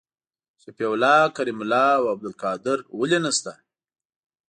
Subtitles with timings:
[0.61, 3.51] شفیع الله کریم الله او عبدالقادر ولي نسته؟